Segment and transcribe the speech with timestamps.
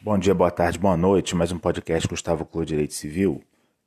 [0.00, 1.34] Bom dia, boa tarde, boa noite.
[1.34, 3.42] Mais um podcast Gustavo Clô Direito Civil.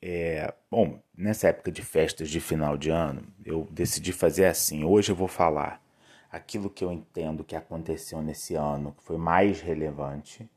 [0.00, 4.84] É, bom, nessa época de festas de final de ano, eu decidi fazer assim.
[4.84, 5.82] Hoje eu vou falar
[6.30, 10.48] aquilo que eu entendo que aconteceu nesse ano, que foi mais relevante.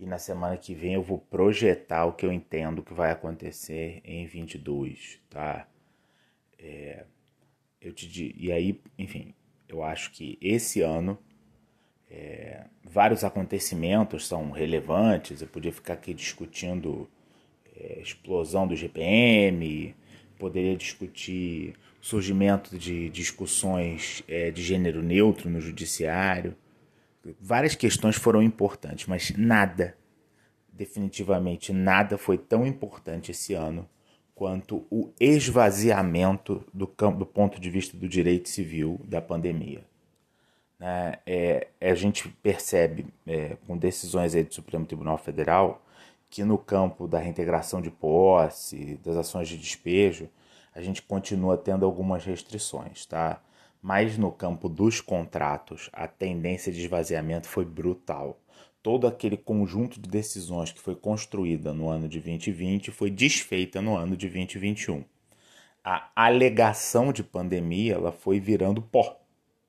[0.00, 4.00] E na semana que vem eu vou projetar o que eu entendo que vai acontecer
[4.04, 5.68] em 22, tá?
[6.58, 7.04] É,
[7.80, 9.32] eu te e aí, enfim,
[9.68, 11.16] eu acho que esse ano
[12.10, 15.40] é, vários acontecimentos são relevantes.
[15.40, 17.08] Eu podia ficar aqui discutindo
[17.76, 19.94] é, explosão do GPM,
[20.38, 26.56] poderia discutir surgimento de discussões é, de gênero neutro no judiciário.
[27.40, 29.96] Várias questões foram importantes, mas nada,
[30.72, 33.86] definitivamente nada foi tão importante esse ano
[34.34, 39.84] quanto o esvaziamento do, campo, do ponto de vista do direito civil da pandemia
[40.78, 45.82] né, é, a gente percebe é, com decisões aí do Supremo Tribunal Federal
[46.30, 50.28] que no campo da reintegração de posse, das ações de despejo,
[50.74, 53.40] a gente continua tendo algumas restrições, tá?
[53.80, 58.38] Mas no campo dos contratos, a tendência de esvaziamento foi brutal.
[58.82, 63.96] Todo aquele conjunto de decisões que foi construída no ano de 2020 foi desfeita no
[63.96, 65.04] ano de 2021.
[65.82, 69.20] A alegação de pandemia ela foi virando pó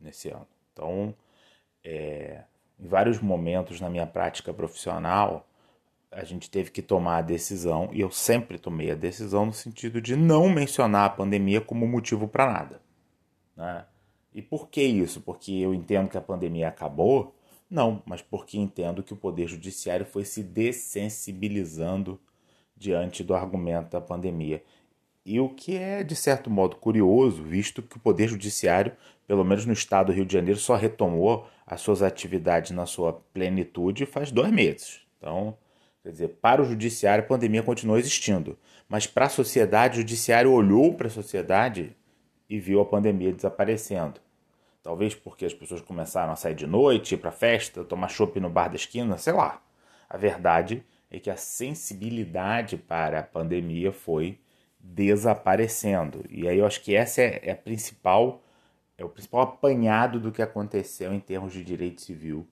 [0.00, 0.46] nesse ano.
[0.80, 1.14] Então,
[1.84, 2.44] é,
[2.78, 5.46] em vários momentos na minha prática profissional,
[6.10, 10.00] a gente teve que tomar a decisão, e eu sempre tomei a decisão no sentido
[10.00, 12.80] de não mencionar a pandemia como motivo para nada.
[13.54, 13.84] Né?
[14.34, 15.20] E por que isso?
[15.20, 17.34] Porque eu entendo que a pandemia acabou?
[17.68, 22.18] Não, mas porque entendo que o Poder Judiciário foi se dessensibilizando
[22.74, 24.64] diante do argumento da pandemia.
[25.24, 28.96] E o que é, de certo modo, curioso, visto que o Poder Judiciário,
[29.30, 33.12] pelo menos no estado do Rio de Janeiro, só retomou as suas atividades na sua
[33.32, 35.02] plenitude faz dois meses.
[35.16, 35.56] Então,
[36.02, 38.58] quer dizer, para o Judiciário a pandemia continuou existindo.
[38.88, 41.96] Mas para a sociedade, o Judiciário olhou para a sociedade
[42.48, 44.20] e viu a pandemia desaparecendo.
[44.82, 48.50] Talvez porque as pessoas começaram a sair de noite, ir para festa, tomar chopp no
[48.50, 49.62] bar da esquina, sei lá.
[50.08, 54.40] A verdade é que a sensibilidade para a pandemia foi
[54.80, 56.24] desaparecendo.
[56.28, 58.42] E aí eu acho que essa é, é a principal
[59.00, 62.46] é o principal apanhado do que aconteceu em termos de direito civil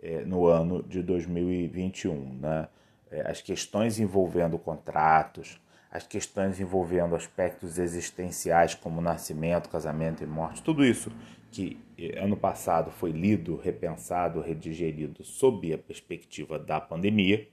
[0.00, 2.38] é, no ano de 2021.
[2.40, 2.68] Né?
[3.10, 5.60] É, as questões envolvendo contratos,
[5.90, 11.12] as questões envolvendo aspectos existenciais como nascimento, casamento e morte, tudo isso
[11.50, 17.46] que é, ano passado foi lido, repensado, redigerido sob a perspectiva da pandemia,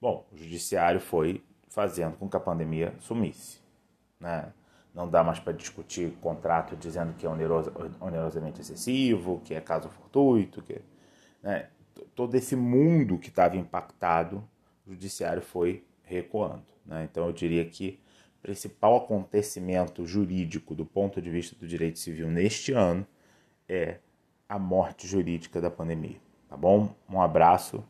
[0.00, 3.60] bom, o judiciário foi fazendo com que a pandemia sumisse.
[4.18, 4.52] Né?
[4.94, 9.88] Não dá mais para discutir contrato dizendo que é oneroso, onerosamente excessivo, que é caso
[9.88, 10.80] fortuito, que
[11.42, 11.68] né?
[12.14, 14.42] todo esse mundo que estava impactado,
[14.86, 16.64] o judiciário foi recuando.
[16.84, 17.06] Né?
[17.10, 18.00] Então eu diria que
[18.38, 23.06] o principal acontecimento jurídico do ponto de vista do direito civil neste ano
[23.68, 23.98] é
[24.48, 26.16] a morte jurídica da pandemia.
[26.48, 26.94] Tá bom?
[27.08, 27.84] Um abraço,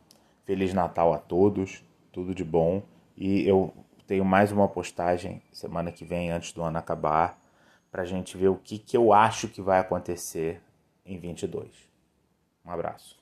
[0.45, 2.83] Feliz Natal a todos, tudo de bom
[3.17, 3.73] e eu
[4.09, 7.39] tenho mais uma postagem semana que vem, antes do ano acabar,
[7.93, 10.63] para a gente ver o que, que eu acho que vai acontecer
[11.05, 11.69] em 22.
[12.65, 13.19] Um abraço.